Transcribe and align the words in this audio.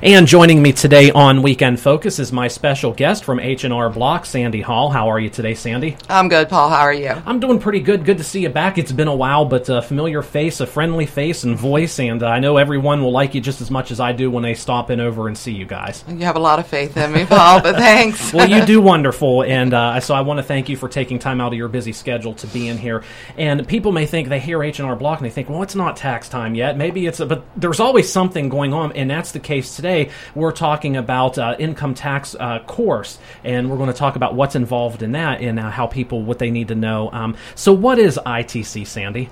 And 0.00 0.28
joining 0.28 0.62
me 0.62 0.72
today 0.72 1.10
on 1.10 1.42
Weekend 1.42 1.80
Focus 1.80 2.20
is 2.20 2.30
my 2.30 2.46
special 2.46 2.92
guest 2.92 3.24
from 3.24 3.40
H&R 3.40 3.90
Block, 3.90 4.26
Sandy 4.26 4.60
Hall. 4.60 4.90
How 4.90 5.10
are 5.10 5.18
you 5.18 5.28
today, 5.28 5.54
Sandy? 5.54 5.96
I'm 6.08 6.28
good, 6.28 6.48
Paul. 6.48 6.68
How 6.68 6.82
are 6.82 6.92
you? 6.92 7.20
I'm 7.26 7.40
doing 7.40 7.58
pretty 7.58 7.80
good. 7.80 8.04
Good 8.04 8.18
to 8.18 8.24
see 8.24 8.42
you 8.42 8.48
back. 8.48 8.78
It's 8.78 8.92
been 8.92 9.08
a 9.08 9.14
while, 9.14 9.44
but 9.44 9.68
a 9.68 9.82
familiar 9.82 10.22
face, 10.22 10.60
a 10.60 10.68
friendly 10.68 11.04
face 11.04 11.42
and 11.42 11.58
voice, 11.58 11.98
and 11.98 12.22
uh, 12.22 12.28
I 12.28 12.38
know 12.38 12.58
everyone 12.58 13.02
will 13.02 13.10
like 13.10 13.34
you 13.34 13.40
just 13.40 13.60
as 13.60 13.72
much 13.72 13.90
as 13.90 13.98
I 13.98 14.12
do 14.12 14.30
when 14.30 14.44
they 14.44 14.54
stop 14.54 14.88
in 14.92 15.00
over 15.00 15.26
and 15.26 15.36
see 15.36 15.50
you 15.50 15.66
guys. 15.66 16.04
You 16.06 16.18
have 16.18 16.36
a 16.36 16.40
lot 16.40 16.60
of 16.60 16.68
faith 16.68 16.96
in 16.96 17.10
me, 17.12 17.26
Paul, 17.26 17.60
but 17.60 17.74
thanks. 17.74 18.32
well, 18.32 18.48
you 18.48 18.64
do 18.64 18.80
wonderful, 18.80 19.42
and 19.42 19.74
uh, 19.74 19.98
so 19.98 20.14
I 20.14 20.20
want 20.20 20.38
to 20.38 20.44
thank 20.44 20.68
you 20.68 20.76
for 20.76 20.88
taking 20.88 21.18
time 21.18 21.40
out 21.40 21.52
of 21.52 21.58
your 21.58 21.68
busy 21.68 21.92
schedule 21.92 22.34
to 22.34 22.46
be 22.46 22.68
in 22.68 22.78
here. 22.78 23.02
And 23.36 23.66
people 23.66 23.90
may 23.90 24.06
think 24.06 24.28
they 24.28 24.38
hear 24.38 24.62
H&R 24.62 24.94
Block 24.94 25.18
and 25.18 25.26
they 25.26 25.34
think, 25.34 25.48
well, 25.48 25.64
it's 25.64 25.74
not 25.74 25.96
tax 25.96 26.28
time 26.28 26.54
yet. 26.54 26.76
Maybe 26.76 27.08
it's, 27.08 27.18
a, 27.18 27.26
but 27.26 27.44
there's 27.56 27.80
always 27.80 28.08
something 28.08 28.48
going 28.48 28.72
on, 28.72 28.92
and 28.92 29.10
that's 29.10 29.32
the 29.32 29.40
case 29.40 29.74
today. 29.74 29.87
We're 30.34 30.52
talking 30.52 30.68
talking 30.68 30.96
about 30.96 31.38
uh, 31.38 31.56
income 31.58 31.94
tax 31.94 32.36
uh, 32.38 32.60
course, 32.60 33.18
and 33.42 33.70
we're 33.70 33.76
going 33.76 33.88
to 33.88 33.96
talk 33.96 34.16
about 34.16 34.34
what's 34.34 34.54
involved 34.54 35.02
in 35.02 35.12
that 35.12 35.40
and 35.40 35.58
uh, 35.58 35.70
how 35.70 35.86
people 35.86 36.22
what 36.22 36.38
they 36.38 36.50
need 36.50 36.68
to 36.68 36.74
know. 36.74 37.10
Um, 37.12 37.36
so, 37.54 37.72
what 37.72 37.98
is 37.98 38.18
ITC, 38.24 38.86
Sandy? 38.86 39.28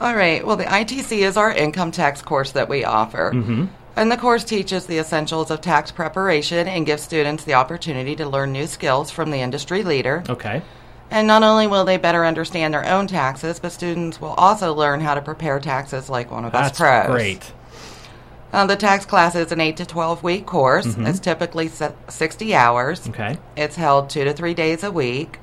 All 0.00 0.14
right. 0.14 0.44
Well, 0.46 0.56
the 0.56 0.64
ITC 0.64 1.18
is 1.18 1.36
our 1.36 1.52
income 1.52 1.90
tax 1.90 2.22
course 2.22 2.52
that 2.52 2.68
we 2.68 2.84
offer. 2.84 3.32
Mm-hmm. 3.32 3.66
And 3.96 4.10
the 4.10 4.16
course 4.16 4.44
teaches 4.44 4.86
the 4.86 4.98
essentials 4.98 5.50
of 5.50 5.60
tax 5.60 5.90
preparation 5.90 6.68
and 6.68 6.86
gives 6.86 7.02
students 7.02 7.44
the 7.44 7.54
opportunity 7.54 8.16
to 8.16 8.26
learn 8.26 8.52
new 8.52 8.66
skills 8.66 9.10
from 9.10 9.30
the 9.30 9.38
industry 9.38 9.82
leader. 9.82 10.22
Okay. 10.28 10.62
And 11.10 11.26
not 11.26 11.42
only 11.42 11.66
will 11.66 11.84
they 11.84 11.98
better 11.98 12.24
understand 12.24 12.72
their 12.72 12.86
own 12.86 13.08
taxes, 13.08 13.58
but 13.58 13.72
students 13.72 14.20
will 14.20 14.34
also 14.34 14.72
learn 14.74 15.00
how 15.00 15.14
to 15.14 15.20
prepare 15.20 15.58
taxes 15.60 16.08
like 16.08 16.30
one 16.30 16.44
of 16.44 16.52
That's 16.52 16.80
us 16.80 17.06
pros. 17.06 17.14
great. 17.14 17.52
Uh, 18.52 18.66
the 18.66 18.76
tax 18.76 19.04
class 19.06 19.34
is 19.34 19.52
an 19.52 19.60
8 19.60 19.76
to 19.76 19.86
12 19.86 20.22
week 20.22 20.44
course. 20.46 20.86
Mhm. 20.86 21.06
It's 21.08 21.20
typically 21.20 21.68
60 22.08 22.54
hours. 22.54 23.08
Okay. 23.08 23.38
It's 23.56 23.76
held 23.76 24.10
two 24.10 24.24
to 24.24 24.32
three 24.32 24.54
days 24.54 24.82
a 24.82 24.90
week. 24.90 25.38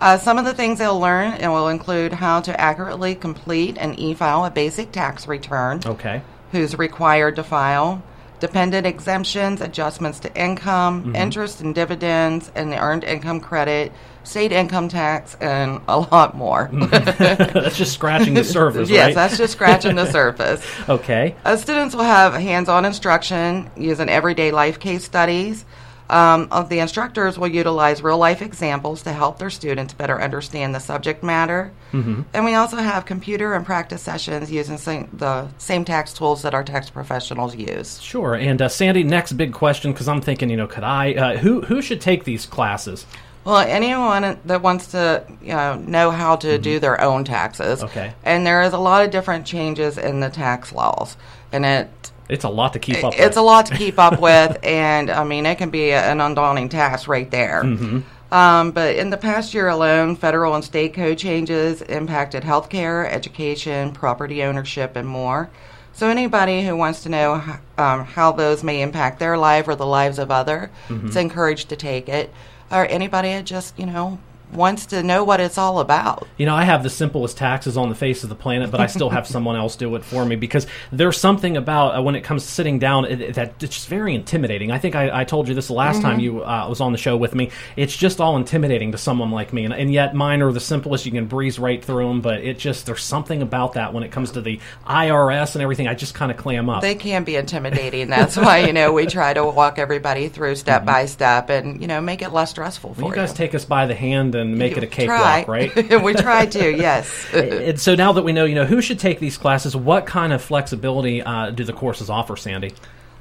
Uh, 0.00 0.16
some 0.16 0.38
of 0.38 0.44
the 0.44 0.54
things 0.54 0.78
they'll 0.78 0.98
learn 1.00 1.32
and 1.34 1.52
will 1.52 1.68
include 1.68 2.12
how 2.12 2.40
to 2.40 2.60
accurately 2.60 3.14
complete 3.14 3.76
and 3.78 3.98
e-file 3.98 4.44
a 4.44 4.50
basic 4.50 4.92
tax 4.92 5.26
return. 5.26 5.80
Okay. 5.84 6.22
Who's 6.52 6.78
required 6.78 7.36
to 7.36 7.42
file. 7.42 8.02
Dependent 8.40 8.86
exemptions, 8.86 9.60
adjustments 9.60 10.20
to 10.20 10.32
income, 10.40 11.06
Mhm. 11.06 11.16
interest 11.16 11.60
and 11.60 11.74
dividends, 11.74 12.52
and 12.54 12.70
the 12.70 12.78
earned 12.78 13.02
income 13.02 13.40
credit, 13.40 13.90
state 14.22 14.52
income 14.52 14.88
tax, 14.88 15.36
and 15.40 15.80
a 15.88 15.98
lot 15.98 16.36
more. 16.36 16.70
that's 16.92 17.76
just 17.76 17.92
scratching 17.94 18.34
the 18.34 18.44
surface, 18.44 18.88
yes, 18.88 19.06
right? 19.06 19.14
that's 19.16 19.36
just 19.36 19.54
scratching 19.54 19.96
the 19.96 20.06
surface. 20.06 20.62
Okay. 20.88 21.34
Uh, 21.44 21.56
students 21.56 21.96
will 21.96 22.04
have 22.04 22.34
hands-on 22.34 22.84
instruction 22.84 23.68
using 23.76 24.08
everyday 24.08 24.52
life 24.52 24.78
case 24.78 25.02
studies. 25.04 25.64
Um, 26.10 26.48
of 26.50 26.70
the 26.70 26.78
instructors 26.78 27.38
will 27.38 27.48
utilize 27.48 28.02
real-life 28.02 28.40
examples 28.40 29.02
to 29.02 29.12
help 29.12 29.38
their 29.38 29.50
students 29.50 29.92
better 29.92 30.20
understand 30.20 30.74
the 30.74 30.78
subject 30.78 31.22
matter. 31.22 31.70
Mhm. 31.92 32.24
And 32.32 32.44
we 32.46 32.54
also 32.54 32.78
have 32.78 33.04
computer 33.04 33.52
and 33.52 33.66
practice 33.66 34.00
sessions 34.00 34.50
using 34.50 34.78
same, 34.78 35.08
the 35.12 35.48
same 35.58 35.84
tax 35.84 36.14
tools 36.14 36.40
that 36.42 36.54
our 36.54 36.64
tax 36.64 36.88
professionals 36.88 37.54
use. 37.54 38.00
Sure. 38.00 38.34
And 38.34 38.62
uh, 38.62 38.68
Sandy, 38.68 39.04
next 39.04 39.32
big 39.32 39.52
question, 39.52 39.92
because 39.92 40.08
I'm 40.08 40.22
thinking, 40.22 40.48
you 40.48 40.56
know, 40.56 40.66
could 40.66 40.84
I? 40.84 41.12
Uh, 41.12 41.36
who 41.36 41.60
who 41.62 41.82
should 41.82 42.00
take 42.00 42.24
these 42.24 42.46
classes? 42.46 43.04
Well, 43.44 43.58
anyone 43.58 44.38
that 44.44 44.62
wants 44.62 44.88
to 44.88 45.24
you 45.42 45.54
know, 45.54 45.76
know 45.76 46.10
how 46.10 46.36
to 46.36 46.58
do 46.58 46.78
their 46.78 47.00
own 47.00 47.24
taxes. 47.24 47.82
Okay. 47.82 48.12
And 48.24 48.46
there 48.46 48.62
is 48.62 48.72
a 48.72 48.78
lot 48.78 49.04
of 49.04 49.10
different 49.10 49.46
changes 49.46 49.96
in 49.96 50.20
the 50.20 50.28
tax 50.28 50.72
laws, 50.72 51.16
and 51.52 51.64
it 51.64 52.12
It's 52.28 52.44
a 52.44 52.48
lot 52.48 52.72
to 52.74 52.78
keep 52.78 53.02
up. 53.04 53.12
With. 53.14 53.20
It's 53.20 53.28
with. 53.30 53.36
a 53.38 53.42
lot 53.42 53.66
to 53.66 53.76
keep 53.76 53.98
up 53.98 54.20
with, 54.28 54.58
and 54.62 55.10
I 55.10 55.24
mean, 55.24 55.46
it 55.46 55.56
can 55.56 55.70
be 55.70 55.92
an 55.92 56.20
undaunting 56.20 56.68
task 56.68 57.08
right 57.08 57.30
there. 57.30 57.62
Mhm. 57.64 58.02
Um, 58.30 58.72
but 58.72 58.96
in 58.96 59.08
the 59.08 59.16
past 59.16 59.54
year 59.54 59.68
alone, 59.68 60.14
federal 60.14 60.54
and 60.54 60.62
state 60.62 60.92
code 60.92 61.16
changes 61.16 61.80
impacted 61.82 62.42
healthcare, 62.42 63.10
education, 63.10 63.92
property 63.92 64.42
ownership, 64.42 64.96
and 64.96 65.08
more. 65.08 65.48
So 65.94 66.08
anybody 66.10 66.64
who 66.66 66.76
wants 66.76 67.02
to 67.04 67.08
know 67.08 67.42
um, 67.78 68.04
how 68.04 68.32
those 68.32 68.62
may 68.62 68.82
impact 68.82 69.18
their 69.18 69.38
life 69.38 69.66
or 69.66 69.74
the 69.74 69.86
lives 69.86 70.18
of 70.18 70.30
other 70.30 70.70
Mhm. 70.88 71.08
is 71.08 71.16
encouraged 71.16 71.70
to 71.70 71.76
take 71.76 72.08
it. 72.08 72.30
Or 72.70 72.84
anybody 72.86 73.40
just 73.42 73.78
you 73.78 73.86
know 73.86 74.18
wants 74.52 74.86
to 74.86 75.02
know 75.02 75.24
what 75.24 75.40
it's 75.40 75.58
all 75.58 75.80
about. 75.80 76.26
You 76.36 76.46
know, 76.46 76.54
I 76.54 76.64
have 76.64 76.82
the 76.82 76.90
simplest 76.90 77.36
taxes 77.36 77.76
on 77.76 77.88
the 77.88 77.94
face 77.94 78.22
of 78.22 78.28
the 78.28 78.34
planet, 78.34 78.70
but 78.70 78.80
I 78.80 78.86
still 78.86 79.10
have 79.10 79.26
someone 79.26 79.56
else 79.56 79.76
do 79.76 79.94
it 79.96 80.04
for 80.04 80.24
me 80.24 80.36
because 80.36 80.66
there's 80.90 81.18
something 81.18 81.56
about 81.56 81.96
uh, 81.98 82.02
when 82.02 82.14
it 82.14 82.22
comes 82.24 82.44
to 82.46 82.50
sitting 82.50 82.78
down 82.78 83.04
it, 83.04 83.20
it- 83.20 83.34
that 83.34 83.62
it's 83.62 83.74
just 83.76 83.88
very 83.88 84.14
intimidating. 84.14 84.70
I 84.72 84.78
think 84.78 84.94
I, 84.94 85.20
I 85.20 85.24
told 85.24 85.48
you 85.48 85.54
this 85.54 85.66
the 85.68 85.74
last 85.74 86.00
time 86.02 86.18
Mhm. 86.18 86.22
you 86.22 86.44
uh, 86.44 86.66
was 86.68 86.80
on 86.80 86.92
the 86.92 86.98
show 86.98 87.16
with 87.16 87.34
me. 87.34 87.50
It's 87.76 87.96
just 87.96 88.20
all 88.20 88.36
intimidating 88.36 88.92
to 88.92 88.98
someone 88.98 89.30
like 89.30 89.52
me, 89.52 89.64
and, 89.64 89.74
and 89.74 89.92
yet 89.92 90.14
mine 90.14 90.40
are 90.42 90.52
the 90.52 90.60
simplest. 90.60 91.04
You 91.06 91.12
can 91.12 91.26
breeze 91.26 91.58
right 91.58 91.84
through 91.84 92.08
them, 92.08 92.20
but 92.20 92.40
it 92.40 92.58
just 92.58 92.86
there's 92.86 93.02
something 93.02 93.42
about 93.42 93.74
that 93.74 93.92
when 93.92 94.02
it 94.02 94.10
comes 94.12 94.32
to 94.32 94.40
the 94.40 94.60
IRS 94.86 95.54
and 95.54 95.62
everything. 95.62 95.86
I 95.88 95.94
just 95.94 96.14
kind 96.14 96.30
of 96.30 96.36
clam 96.36 96.68
up. 96.70 96.82
They 96.82 96.94
can 96.94 97.24
be 97.24 97.36
intimidating. 97.36 98.08
That's 98.08 98.36
why 98.36 98.58
you 98.66 98.72
know 98.72 98.92
we 98.92 99.06
try 99.06 99.34
to 99.34 99.44
walk 99.44 99.78
everybody 99.78 100.28
through 100.28 100.56
step 100.56 100.84
by 100.84 101.06
step 101.06 101.50
and 101.50 101.80
you 101.80 101.86
know 101.86 102.00
make 102.00 102.22
it 102.22 102.32
less 102.32 102.50
stressful 102.50 102.94
for 102.94 103.00
Well, 103.02 103.10
you 103.10 103.16
guys 103.16 103.32
take 103.32 103.54
us 103.54 103.64
by 103.64 103.86
the 103.86 103.94
hand 103.94 104.34
and 104.38 104.56
make 104.56 104.76
it 104.76 104.82
a 104.82 104.86
cakewalk, 104.86 105.48
right? 105.48 105.74
we 106.02 106.14
try 106.14 106.46
to, 106.46 106.76
yes. 106.76 107.26
and 107.34 107.80
so 107.80 107.94
now 107.94 108.12
that 108.12 108.22
we 108.22 108.32
know, 108.32 108.44
you 108.44 108.54
know, 108.54 108.64
who 108.64 108.80
should 108.80 108.98
take 108.98 109.20
these 109.20 109.36
classes, 109.36 109.76
what 109.76 110.06
kind 110.06 110.32
of 110.32 110.42
flexibility 110.42 111.22
uh, 111.22 111.50
do 111.50 111.64
the 111.64 111.72
courses 111.72 112.08
offer, 112.08 112.36
Sandy? 112.36 112.72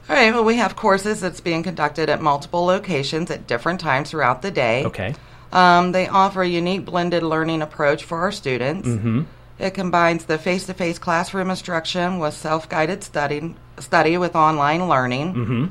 All 0.10 0.16
right, 0.16 0.34
well, 0.34 0.46
we 0.46 0.56
have 0.56 0.76
courses 0.76 1.20
that's 1.20 1.42
being 1.42 1.64
conducted 1.64 2.10
at 2.10 2.22
multiple 2.22 2.64
locations 2.64 3.30
at 3.30 3.46
different 3.46 3.82
times 3.82 4.12
throughout 4.12 4.42
the 4.42 4.52
day. 4.52 4.86
Okay. 4.86 5.16
Um, 5.52 5.92
they 5.92 6.08
offer 6.08 6.42
a 6.42 6.48
unique 6.48 6.86
blended 6.86 7.24
learning 7.24 7.62
approach 7.62 8.04
for 8.04 8.20
our 8.20 8.32
students. 8.32 8.88
Mm-hmm. 8.88 9.24
It 9.60 9.74
combines 9.74 10.26
the 10.26 10.38
face-to-face 10.38 11.00
classroom 11.00 11.50
instruction 11.50 12.20
with 12.20 12.36
self-guided 12.36 13.04
study, 13.04 13.56
study 13.80 14.18
with 14.18 14.36
online 14.36 14.88
learning. 14.88 15.34
Mm-hmm. 15.34 15.66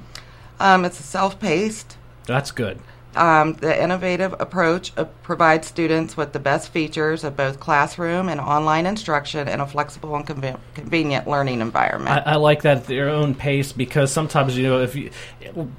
Um, 0.60 0.84
it's 0.84 1.02
self-paced. 1.02 1.96
That's 2.26 2.50
good. 2.50 2.78
Um, 3.16 3.54
the 3.54 3.82
innovative 3.82 4.34
approach 4.38 4.92
uh, 4.96 5.04
provides 5.22 5.66
students 5.66 6.16
with 6.16 6.32
the 6.32 6.38
best 6.38 6.68
features 6.68 7.24
of 7.24 7.36
both 7.36 7.58
classroom 7.60 8.28
and 8.28 8.40
online 8.40 8.86
instruction 8.86 9.48
in 9.48 9.60
a 9.60 9.66
flexible 9.66 10.14
and 10.14 10.26
conven- 10.26 10.58
convenient 10.74 11.26
learning 11.26 11.60
environment. 11.60 12.26
I, 12.26 12.32
I 12.32 12.36
like 12.36 12.62
that 12.62 12.78
at 12.78 12.86
their 12.86 13.08
own 13.08 13.34
pace 13.34 13.72
because 13.72 14.12
sometimes 14.12 14.56
you 14.56 14.64
know 14.64 14.82
if 14.82 14.94
you, 14.94 15.10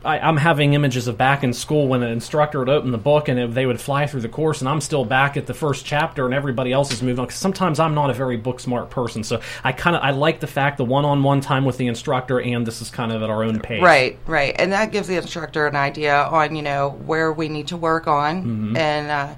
I, 0.03 0.19
I'm 0.19 0.37
having 0.37 0.73
images 0.73 1.07
of 1.07 1.17
back 1.17 1.43
in 1.43 1.53
school 1.53 1.87
when 1.87 2.03
an 2.03 2.11
instructor 2.11 2.59
would 2.59 2.69
open 2.69 2.91
the 2.91 2.97
book 2.97 3.27
and 3.27 3.39
it, 3.39 3.53
they 3.53 3.65
would 3.65 3.79
fly 3.79 4.07
through 4.07 4.21
the 4.21 4.29
course 4.29 4.61
and 4.61 4.69
I'm 4.69 4.81
still 4.81 5.05
back 5.05 5.37
at 5.37 5.45
the 5.45 5.53
first 5.53 5.85
chapter 5.85 6.25
and 6.25 6.33
everybody 6.33 6.71
else 6.71 6.91
is 6.91 7.01
moving 7.01 7.19
on. 7.19 7.27
'Cause 7.27 7.35
sometimes 7.35 7.79
I'm 7.79 7.93
not 7.93 8.09
a 8.09 8.13
very 8.13 8.37
book 8.37 8.59
smart 8.59 8.89
person, 8.89 9.23
so 9.23 9.39
I 9.63 9.71
kind 9.71 9.95
of 9.95 10.01
I 10.01 10.11
like 10.11 10.39
the 10.39 10.47
fact 10.47 10.77
the 10.77 10.85
one-on-one 10.85 11.41
time 11.41 11.65
with 11.65 11.77
the 11.77 11.87
instructor 11.87 12.39
and 12.41 12.65
this 12.65 12.81
is 12.81 12.89
kind 12.89 13.11
of 13.11 13.21
at 13.21 13.29
our 13.29 13.43
own 13.43 13.59
pace. 13.59 13.81
Right, 13.81 14.17
right, 14.25 14.55
and 14.57 14.71
that 14.73 14.91
gives 14.91 15.07
the 15.07 15.17
instructor 15.17 15.67
an 15.67 15.75
idea 15.75 16.15
on 16.23 16.55
you 16.55 16.61
know 16.61 16.97
where 17.05 17.26
we 17.31 17.49
need 17.49 17.67
to 17.67 17.77
work 17.77 18.07
on 18.07 18.43
Mm-hmm. 18.43 18.77
and 18.77 19.11
uh, 19.11 19.35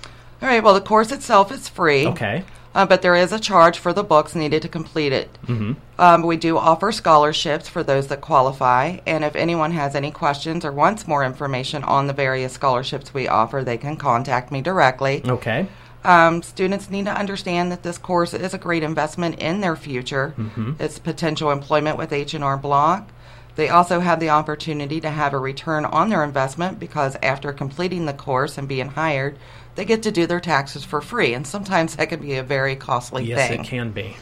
All 0.44 0.50
right, 0.50 0.62
well, 0.62 0.74
the 0.74 0.82
course 0.82 1.14
itself 1.14 1.54
is 1.54 1.70
free. 1.70 2.06
Okay. 2.06 2.44
Uh, 2.76 2.86
but 2.86 3.02
there 3.02 3.16
is 3.16 3.32
a 3.32 3.40
charge 3.40 3.80
for 3.80 3.94
the 3.94 4.04
books 4.04 4.36
needed 4.36 4.62
to 4.64 4.68
complete 4.68 5.14
it. 5.14 5.30
Mm-hmm. 5.46 5.74
Um, 5.98 6.24
we 6.24 6.36
do 6.36 6.58
offer 6.58 6.92
scholarships 6.92 7.70
for 7.70 7.82
those 7.82 8.08
that 8.08 8.20
qualify, 8.20 8.98
and 9.06 9.24
if 9.24 9.38
anyone 9.38 9.72
has 9.72 9.96
any 9.96 10.12
questions 10.12 10.66
or 10.66 10.74
wants 10.74 11.08
more 11.08 11.24
information 11.24 11.84
on 11.86 12.08
the 12.08 12.14
various 12.14 12.52
scholarships 12.52 13.14
we 13.14 13.26
offer, 13.26 13.64
they 13.64 13.78
can 13.78 13.96
contact 13.96 14.52
me 14.52 14.60
directly. 14.62 15.22
Okay. 15.26 15.68
Um, 16.04 16.44
students 16.44 16.90
need 16.90 17.06
to 17.06 17.18
understand 17.18 17.72
that 17.72 17.84
this 17.84 17.98
course 17.98 18.34
is 18.34 18.54
a 18.54 18.58
great 18.58 18.84
investment 18.84 19.40
in 19.40 19.62
their 19.62 19.78
future. 19.78 20.34
It's 20.78 21.00
potential 21.00 21.52
employment 21.52 21.98
with 21.98 22.12
H&R 22.12 22.58
Block. 22.58 23.08
They 23.56 23.70
also 23.70 24.00
have 24.00 24.20
the 24.20 24.30
opportunity 24.30 25.00
to 25.02 25.10
have 25.10 25.34
a 25.34 25.38
return 25.38 25.86
on 25.86 26.10
their 26.10 26.24
investment 26.24 26.80
because 26.80 27.16
after 27.22 27.54
completing 27.54 28.06
the 28.06 28.14
course 28.14 28.58
and 28.58 28.68
being 28.68 28.90
hired, 28.90 29.38
they 29.76 29.86
get 29.86 30.04
to 30.04 30.12
do 30.12 30.26
their 30.26 30.40
taxes 30.40 30.84
for 30.84 31.02
free, 31.02 31.34
and 31.34 31.46
sometimes 31.46 31.96
that 31.96 32.10
can 32.10 32.22
be 32.22 32.36
a 32.36 32.44
very 32.44 32.76
costly 32.76 33.24
Yes, 33.26 33.48
thing. 33.48 33.60
Yes, 33.60 33.68
it 33.68 33.70
can 33.70 33.92
be. 33.92 34.16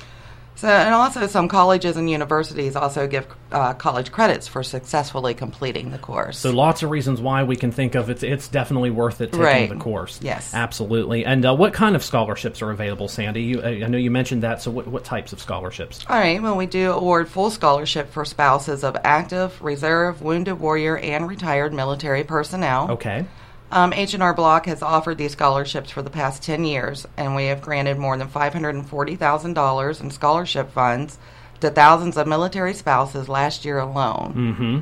So, 0.61 0.67
and 0.67 0.93
also 0.93 1.25
some 1.25 1.47
colleges 1.47 1.97
and 1.97 2.07
universities 2.07 2.75
also 2.75 3.07
give 3.07 3.25
uh, 3.51 3.73
college 3.73 4.11
credits 4.11 4.47
for 4.47 4.61
successfully 4.61 5.33
completing 5.33 5.89
the 5.89 5.97
course. 5.97 6.37
So 6.37 6.51
lots 6.51 6.83
of 6.83 6.91
reasons 6.91 7.19
why 7.19 7.41
we 7.41 7.55
can 7.55 7.71
think 7.71 7.95
of 7.95 8.11
it's 8.11 8.21
it's 8.21 8.47
definitely 8.47 8.91
worth 8.91 9.21
it 9.21 9.31
taking 9.31 9.41
Right. 9.41 9.69
the 9.69 9.75
course. 9.77 10.19
Yes. 10.21 10.53
absolutely. 10.53 11.25
And 11.25 11.43
uh, 11.43 11.55
what 11.55 11.73
kind 11.73 11.95
of 11.95 12.03
scholarships 12.03 12.61
are 12.61 12.69
available, 12.69 13.07
Sandy? 13.07 13.41
You, 13.41 13.63
I 13.63 13.87
know 13.87 13.97
you 13.97 14.11
mentioned 14.11 14.43
that. 14.43 14.61
So 14.61 14.69
what, 14.69 14.85
what 14.85 15.03
types 15.03 15.33
of 15.33 15.39
scholarships? 15.39 16.05
All 16.07 16.15
right, 16.15 16.39
well, 16.39 16.55
we 16.55 16.67
do 16.67 16.91
award 16.91 17.27
full 17.27 17.49
scholarship 17.49 18.11
for 18.11 18.23
spouses 18.23 18.83
of 18.83 18.95
active, 19.03 19.59
reserve, 19.63 20.21
wounded 20.21 20.59
warrior, 20.59 20.95
and 20.95 21.27
retired 21.27 21.73
military 21.73 22.23
personnel. 22.23 22.91
Okay. 22.91 23.25
Um, 23.71 23.93
H&R 23.93 24.33
Block 24.33 24.65
has 24.65 24.81
offered 24.81 25.17
these 25.17 25.31
scholarships 25.31 25.91
for 25.91 26.01
the 26.01 26.09
past 26.09 26.43
10 26.43 26.65
years, 26.65 27.07
and 27.15 27.35
we 27.35 27.45
have 27.45 27.61
granted 27.61 27.97
more 27.97 28.17
than 28.17 28.27
$540,000 28.27 30.01
in 30.01 30.11
scholarship 30.11 30.71
funds 30.71 31.17
to 31.61 31.69
thousands 31.69 32.17
of 32.17 32.27
military 32.27 32.73
spouses 32.73 33.29
last 33.29 33.63
year 33.63 33.79
alone. 33.79 34.33
Mm-hmm. 34.35 34.79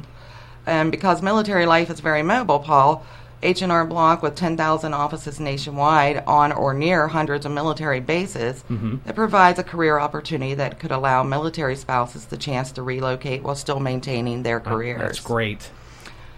And 0.65 0.91
because 0.91 1.21
military 1.21 1.67
life 1.67 1.89
is 1.89 1.99
very 1.99 2.23
mobile, 2.23 2.59
Paul, 2.59 3.05
H&R 3.41 3.85
Block 3.85 4.21
with 4.21 4.35
10,000 4.35 4.93
offices 4.93 5.39
nationwide 5.39 6.23
on 6.27 6.51
or 6.51 6.73
near 6.73 7.07
hundreds 7.07 7.45
of 7.45 7.51
military 7.51 7.99
bases, 7.99 8.63
it 9.05 9.15
provides 9.15 9.59
a 9.59 9.63
career 9.63 9.99
opportunity 9.99 10.55
that 10.55 10.79
could 10.79 10.91
allow 10.91 11.23
military 11.23 11.75
spouses 11.75 12.25
the 12.25 12.37
chance 12.37 12.71
to 12.73 12.81
relocate 12.81 13.43
while 13.43 13.55
still 13.55 13.79
maintaining 13.79 14.43
their 14.43 14.59
careers. 14.59 14.99
That's 14.99 15.19
great. 15.21 15.69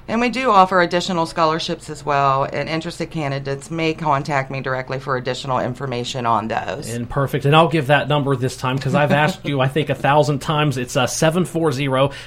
And 0.08 0.20
we 0.20 0.30
do 0.30 0.52
offer 0.52 0.82
additional 0.82 1.26
scholarships 1.26 1.90
as 1.90 2.06
well, 2.06 2.44
and 2.44 2.68
interested 2.68 3.12
candidates 3.12 3.72
may 3.72 3.94
contact 3.94 4.52
me 4.52 4.60
directly 4.60 5.00
for 5.00 5.16
additional 5.16 5.60
information 5.60 6.26
on 6.26 6.48
those. 6.48 6.90
And 6.90 7.10
perfect. 7.10 7.46
And 7.46 7.56
I'll 7.56 7.70
give 7.70 7.88
that 7.88 8.08
number 8.08 8.36
this 8.36 8.58
time 8.58 8.76
because 8.76 8.96
I've 8.96 9.12
asked 9.12 9.46
you, 9.46 9.62
I 9.62 9.68
think, 9.68 9.90
a 9.90 9.96
thousand 9.96 10.40
times. 10.40 10.78
It's 10.78 10.98
uh, 10.98 11.08
740 11.08 11.86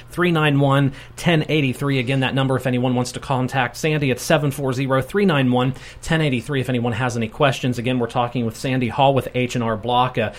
391 0.09 0.83
1083. 0.85 1.99
Again, 1.99 2.19
that 2.21 2.33
number 2.33 2.55
if 2.55 2.65
anyone 2.65 2.95
wants 2.95 3.11
to 3.13 3.19
contact 3.19 3.77
Sandy, 3.77 4.09
it's 4.09 4.23
740 4.23 4.85
391 5.01 5.67
1083 5.69 6.61
if 6.61 6.69
anyone 6.69 6.93
has 6.93 7.17
any 7.17 7.27
questions. 7.27 7.77
Again, 7.77 7.99
we're 7.99 8.07
talking 8.07 8.45
with 8.45 8.57
Sandy 8.57 8.87
Hall 8.87 9.13
with 9.13 9.27
H&R 9.35 9.77
Block. 9.77 10.17
Uh, 10.17 10.31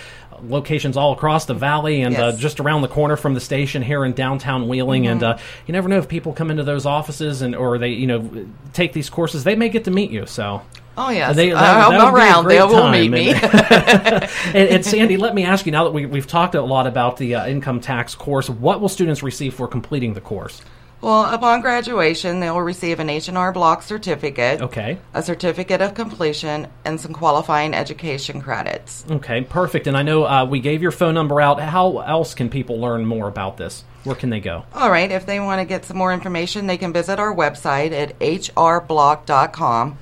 locations 0.42 0.96
all 0.96 1.12
across 1.12 1.46
the 1.46 1.54
valley 1.54 2.02
and 2.02 2.16
uh, 2.16 2.32
just 2.32 2.60
around 2.60 2.82
the 2.82 2.88
corner 2.88 3.16
from 3.16 3.34
the 3.34 3.40
station 3.40 3.82
here 3.82 4.04
in 4.04 4.12
downtown 4.12 4.68
Wheeling. 4.68 5.06
And 5.06 5.22
uh, 5.22 5.38
you 5.66 5.72
never 5.72 5.88
know 5.88 5.98
if 5.98 6.08
people 6.08 6.32
come 6.32 6.50
into 6.50 6.62
those 6.62 6.86
offices 6.86 7.25
and 7.42 7.54
or 7.54 7.78
they 7.78 7.90
you 7.90 8.06
know 8.06 8.46
take 8.72 8.92
these 8.92 9.10
courses, 9.10 9.44
they 9.44 9.54
may 9.54 9.68
get 9.68 9.84
to 9.84 9.90
meet 9.90 10.10
you. 10.10 10.26
So 10.26 10.62
oh, 10.98 11.10
yes. 11.10 11.36
They- 11.36 11.52
Uh, 11.52 11.60
that- 11.60 11.76
I'm 11.86 11.90
that 11.92 12.04
would 12.12 12.18
be 12.18 12.22
around. 12.24 12.46
They 12.46 12.60
will 12.62 12.90
meet 12.90 13.10
me. 13.10 13.30
and- 13.30 13.42
and, 14.54 14.68
and 14.68 14.84
Sandy, 14.84 15.16
let 15.16 15.34
me 15.34 15.44
ask 15.44 15.66
you 15.66 15.72
now 15.72 15.84
that 15.84 15.90
we, 15.92 16.06
we've 16.06 16.26
talked 16.26 16.54
a 16.54 16.62
lot 16.62 16.86
about 16.86 17.16
the 17.18 17.34
uh, 17.34 17.46
income 17.46 17.80
tax 17.80 18.14
course, 18.14 18.48
what 18.48 18.80
will 18.80 18.88
students 18.88 19.22
receive 19.22 19.54
for 19.54 19.68
completing 19.68 20.14
the 20.14 20.20
course? 20.20 20.62
Well, 21.00 21.26
upon 21.32 21.60
graduation, 21.60 22.40
they 22.40 22.50
will 22.50 22.62
receive 22.62 22.98
an 23.00 23.08
H&R 23.10 23.52
Block 23.52 23.82
certificate, 23.82 24.60
Okay. 24.60 24.98
a 25.14 25.22
certificate 25.22 25.80
of 25.80 25.94
completion, 25.94 26.68
and 26.84 27.00
some 27.00 27.12
qualifying 27.12 27.74
education 27.74 28.40
credits. 28.40 29.04
Okay, 29.10 29.42
perfect. 29.42 29.86
And 29.86 29.96
I 29.96 30.02
know 30.02 30.24
uh, 30.26 30.44
we 30.44 30.60
gave 30.60 30.82
your 30.82 30.90
phone 30.92 31.14
number 31.14 31.40
out. 31.40 31.60
How 31.60 31.98
else 31.98 32.34
can 32.34 32.48
people 32.48 32.80
learn 32.80 33.04
more 33.06 33.28
about 33.28 33.56
this? 33.56 33.84
Where 34.04 34.16
can 34.16 34.30
they 34.30 34.40
go? 34.40 34.64
All 34.74 34.90
right, 34.90 35.10
if 35.10 35.26
they 35.26 35.40
want 35.40 35.60
to 35.60 35.64
get 35.64 35.84
some 35.84 35.96
more 35.96 36.12
information, 36.12 36.66
they 36.66 36.76
can 36.78 36.92
visit 36.92 37.18
our 37.18 37.34
website 37.34 37.92
at 37.92 38.18
hrblock.com. 38.20 39.98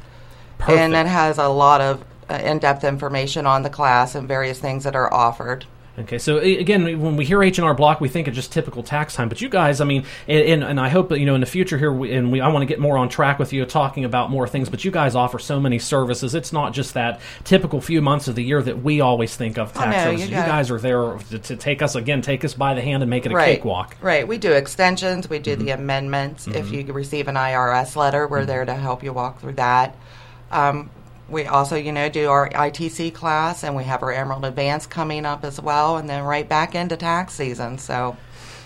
Perfect. 0.59 0.79
And 0.79 0.93
that 0.95 1.07
has 1.07 1.39
a 1.39 1.49
lot 1.49 1.81
of 1.81 2.05
uh, 2.31 2.35
in-depth 2.35 2.85
information 2.85 3.47
on 3.47 3.63
the 3.63 3.71
class 3.71 4.15
and 4.15 4.27
various 4.29 4.59
things 4.59 4.85
that 4.85 4.95
are 4.97 5.13
offered. 5.13 5.67
Okay, 5.97 6.19
so 6.19 6.39
again, 6.39 7.01
when 7.01 7.17
we 7.17 7.25
hear 7.25 7.41
H 7.41 7.59
and 7.59 7.65
R 7.65 7.73
Block, 7.73 8.01
we 8.01 8.09
think 8.09 8.27
of 8.27 8.35
just 8.35 8.51
typical 8.51 8.83
tax 8.83 9.15
time. 9.15 9.29
But 9.29 9.41
you 9.41 9.49
guys, 9.49 9.81
I 9.81 9.85
mean, 9.85 10.05
and, 10.27 10.65
and, 10.65 10.81
I 10.81 10.89
hope 10.89 11.09
that 11.11 11.21
you 11.21 11.27
know 11.27 11.37
in 11.37 11.41
the 11.41 11.47
future 11.47 11.79
here, 11.79 11.93
we, 11.93 12.13
and 12.13 12.33
we, 12.33 12.41
I 12.41 12.49
want 12.49 12.63
to 12.63 12.67
get 12.67 12.81
more 12.81 12.99
on 12.99 13.09
track 13.09 13.39
with 13.39 13.53
you, 13.53 13.65
talking 13.65 14.05
about 14.05 14.29
more 14.29 14.49
things. 14.49 14.69
But 14.69 14.85
you 14.85 14.91
guys 14.91 15.15
offer 15.15 15.39
so 15.39 15.61
many 15.61 15.79
services. 15.79 16.35
It's 16.35 16.53
not 16.53 16.73
just 16.73 16.95
that 16.95 17.21
typical 17.45 17.81
few 17.81 18.03
months 18.03 18.27
of 18.27 18.35
the 18.35 18.43
year 18.43 18.61
that 18.63 18.83
we 18.83 19.01
always 19.01 19.37
think 19.37 19.57
of 19.57 19.73
tax 19.73 19.87
no, 19.87 20.11
you 20.11 20.19
services. 20.19 20.31
You, 20.31 20.37
got- 20.37 20.49
guys 20.49 20.71
are 20.73 20.81
there 20.81 21.17
to, 21.31 21.39
to 21.39 21.57
take 21.57 21.81
us 21.81 21.95
again, 21.95 22.23
take 22.23 22.45
us 22.45 22.55
by 22.55 22.75
the 22.75 22.83
hand, 22.83 23.05
and 23.05 23.09
make 23.11 23.25
it 23.25 23.31
a 23.31 23.35
right. 23.37 23.55
cakewalk. 23.55 23.97
Right. 24.01 24.27
We 24.27 24.37
do 24.39 24.51
extensions. 24.51 25.31
We 25.31 25.39
do 25.39 25.55
the 25.55 25.65
Mm-hmm. 25.67 25.81
amendments. 25.81 26.49
If 26.49 26.73
you 26.73 26.93
receive 26.93 27.29
an 27.29 27.37
IRS 27.37 27.95
letter, 27.95 28.27
we're 28.27 28.45
there 28.47 28.65
to 28.65 28.75
help 28.75 29.05
you 29.05 29.13
walk 29.13 29.41
through 29.41 29.55
that. 29.55 29.95
Um, 30.51 30.91
we 31.29 31.47
also, 31.47 31.77
you 31.77 31.93
know, 31.93 32.09
do 32.09 32.29
our 32.29 32.49
ITC 32.51 33.15
class, 33.15 33.65
and 33.65 33.75
we 33.77 33.85
have 33.85 34.03
our 34.03 34.13
Emerald 34.13 34.45
Advance 34.45 34.87
coming 34.87 35.25
up 35.25 35.45
as 35.45 35.61
well, 35.61 35.97
and 35.97 36.09
then 36.09 36.23
right 36.25 36.49
back 36.49 36.75
into 36.75 36.97
tax 36.97 37.33
season. 37.35 37.79
So 37.79 38.17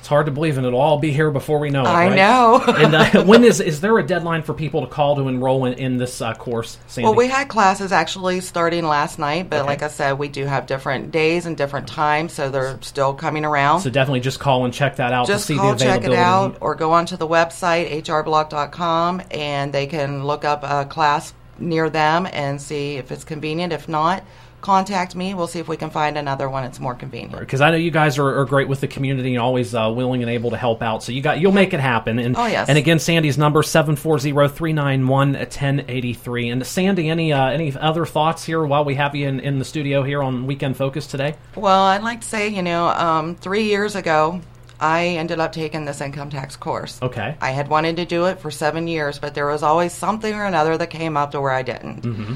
It's 0.00 0.08
hard 0.08 0.26
to 0.26 0.32
believe, 0.32 0.56
and 0.58 0.66
it'll 0.66 0.80
all 0.80 0.98
be 0.98 1.10
here 1.12 1.30
before 1.30 1.58
we 1.58 1.70
know 1.70 1.82
it. 1.82 1.88
I 1.88 2.06
right? 2.08 2.16
know. 2.16 2.62
and 2.68 2.94
uh, 2.94 3.24
when 3.24 3.44
is 3.44 3.60
is 3.60 3.80
there 3.80 3.96
a 3.98 4.02
deadline 4.06 4.42
for 4.42 4.54
people 4.54 4.80
to 4.80 4.86
call 4.86 5.16
to 5.16 5.28
enroll 5.28 5.66
in, 5.66 5.74
in 5.74 5.96
this 5.98 6.20
uh, 6.22 6.34
course? 6.34 6.78
Sandy? 6.86 7.06
Well, 7.06 7.16
we 7.16 7.26
had 7.28 7.48
classes 7.48 7.92
actually 7.92 8.40
starting 8.40 8.84
last 8.86 9.18
night, 9.18 9.50
but 9.50 9.60
Okay. 9.60 9.66
like 9.68 9.82
I 9.82 9.88
said, 9.88 10.12
we 10.18 10.28
do 10.28 10.44
have 10.46 10.66
different 10.66 11.10
days 11.12 11.46
and 11.46 11.56
different 11.56 11.86
times, 11.88 12.32
so 12.32 12.48
they're 12.48 12.78
still 12.80 13.12
coming 13.14 13.44
around. 13.44 13.80
so 13.80 13.90
definitely 13.90 14.20
just 14.20 14.40
call 14.40 14.64
and 14.64 14.72
check 14.74 14.96
that 14.96 15.12
out 15.12 15.26
Just 15.26 15.46
to 15.46 15.52
see 15.54 15.58
call, 15.58 15.74
the 15.74 15.84
check 15.84 16.04
it 16.04 16.12
out, 16.12 16.58
or 16.60 16.74
go 16.74 16.92
onto 16.92 17.16
the 17.16 17.26
website 17.28 17.90
hrblock.com, 18.04 19.22
and 19.30 19.72
they 19.72 19.86
can 19.86 20.24
look 20.24 20.44
up 20.44 20.62
a 20.64 20.84
class 20.86 21.32
near 21.58 21.90
them 21.90 22.26
and 22.32 22.60
see 22.60 22.96
if 22.96 23.10
it's 23.12 23.24
convenient. 23.24 23.72
If 23.72 23.88
not, 23.88 24.22
contact 24.60 25.14
me. 25.14 25.34
We'll 25.34 25.46
see 25.46 25.60
if 25.60 25.68
we 25.68 25.76
can 25.76 25.90
find 25.90 26.18
another 26.18 26.48
one 26.50 26.64
that's 26.64 26.80
more 26.80 26.94
convenient. 26.94 27.38
because 27.38 27.60
I 27.60 27.70
know 27.70 27.76
you 27.76 27.92
guys 27.92 28.18
are, 28.18 28.40
are 28.40 28.44
great 28.44 28.66
with 28.66 28.80
the 28.80 28.88
community 28.88 29.34
and 29.34 29.40
always 29.40 29.72
uh, 29.74 29.92
willing 29.94 30.20
and 30.22 30.30
able 30.30 30.50
to 30.50 30.56
help 30.56 30.82
out. 30.82 31.02
So 31.04 31.12
you 31.12 31.22
got 31.22 31.38
you'll 31.40 31.52
make 31.52 31.72
it 31.72 31.78
happen. 31.80 32.18
And 32.18 32.36
Oh, 32.36 32.46
yes. 32.46 32.68
And 32.68 32.76
again, 32.76 32.98
Sandy's 32.98 33.38
number 33.38 33.62
740-391-1083. 33.62 36.52
And 36.52 36.66
Sandy, 36.66 37.08
any 37.08 37.32
uh, 37.32 37.48
any 37.50 37.76
other 37.76 38.04
thoughts 38.06 38.44
here 38.44 38.64
while 38.64 38.84
we 38.84 38.94
have 38.96 39.14
you 39.14 39.28
in, 39.28 39.40
in 39.40 39.58
the 39.58 39.64
studio 39.64 40.02
here 40.02 40.22
on 40.22 40.46
Weekend 40.46 40.76
Focus 40.76 41.06
today? 41.06 41.34
Well, 41.54 41.82
I'd 41.84 42.02
like 42.02 42.20
to 42.22 42.26
say, 42.26 42.48
you 42.48 42.62
know, 42.62 42.88
um, 42.88 43.34
three 43.36 43.64
years 43.64 43.94
ago, 43.96 44.40
I 44.80 45.06
ended 45.06 45.40
up 45.40 45.52
taking 45.52 45.84
this 45.84 46.00
income 46.00 46.30
tax 46.30 46.56
course. 46.56 47.02
Okay. 47.02 47.36
I 47.40 47.50
had 47.50 47.68
wanted 47.68 47.96
to 47.96 48.04
do 48.04 48.26
it 48.26 48.40
for 48.40 48.50
seven 48.50 48.86
years, 48.86 49.18
but 49.18 49.34
there 49.34 49.46
was 49.46 49.62
always 49.62 49.92
something 49.92 50.32
or 50.32 50.44
another 50.44 50.76
that 50.78 50.90
came 50.90 51.16
up 51.16 51.32
to 51.32 51.40
where 51.40 51.50
I 51.50 51.62
didn't. 51.62 52.02
Mm-hmm. 52.02 52.34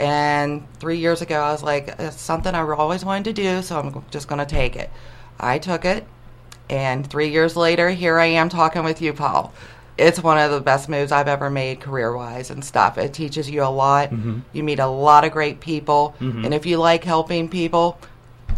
And 0.00 0.66
three 0.80 0.98
years 0.98 1.22
ago, 1.22 1.40
I 1.40 1.52
was 1.52 1.62
like, 1.62 1.94
it's 2.00 2.20
something 2.20 2.52
I 2.52 2.62
always 2.62 3.04
wanted 3.04 3.24
to 3.26 3.32
do, 3.32 3.62
so 3.62 3.78
I'm 3.78 4.04
just 4.10 4.26
going 4.26 4.40
to 4.40 4.46
take 4.46 4.74
it. 4.74 4.90
I 5.38 5.58
took 5.58 5.84
it, 5.84 6.04
and 6.68 7.08
three 7.08 7.28
years 7.28 7.54
later, 7.56 7.90
here 7.90 8.18
I 8.18 8.26
am 8.26 8.48
talking 8.48 8.82
with 8.82 9.00
you, 9.00 9.12
Paul. 9.12 9.52
It's 9.96 10.20
one 10.20 10.38
of 10.38 10.50
the 10.50 10.60
best 10.60 10.88
moves 10.88 11.12
I've 11.12 11.28
ever 11.28 11.48
made 11.48 11.80
career 11.80 12.16
wise 12.16 12.50
and 12.50 12.64
stuff. 12.64 12.98
It 12.98 13.14
teaches 13.14 13.48
you 13.48 13.62
a 13.62 13.70
lot. 13.70 14.10
Mm-hmm. 14.10 14.40
You 14.52 14.64
meet 14.64 14.80
a 14.80 14.88
lot 14.88 15.24
of 15.24 15.30
great 15.30 15.60
people. 15.60 16.16
And 16.18 16.52
if 16.52 16.66
you 16.66 16.78
like 16.78 17.04
helping 17.04 17.48
people, 17.48 18.00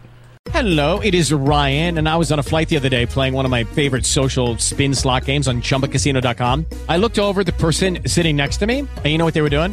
Hello, 0.51 1.01
it 1.01 1.15
is 1.15 1.33
Ryan, 1.33 1.99
and 1.99 2.09
I 2.09 2.17
was 2.17 2.33
on 2.33 2.39
a 2.39 2.43
flight 2.43 2.69
the 2.69 2.77
other 2.77 2.89
day 2.89 3.07
playing 3.07 3.35
one 3.35 3.45
of 3.45 3.51
my 3.51 3.65
favorite 3.65 4.07
social 4.07 4.57
spin 4.59 4.95
slot 4.95 5.25
games 5.27 5.49
on 5.49 5.61
chumbacasino.com. 5.63 6.67
I 6.89 6.97
looked 6.97 7.19
over 7.19 7.41
at 7.41 7.47
the 7.47 7.53
person 7.53 7.99
sitting 8.07 8.37
next 8.37 8.57
to 8.59 8.67
me, 8.67 8.81
and 8.81 9.07
you 9.07 9.19
know 9.19 9.25
what 9.25 9.35
they 9.35 9.43
were 9.43 9.51
doing? 9.51 9.73